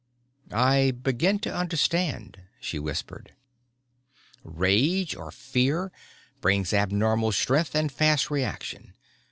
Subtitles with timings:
[0.51, 3.35] "I begin to understand," she whispered.
[4.43, 5.91] "Rage or fear
[6.39, 8.95] brings abnormal strength and fast reaction.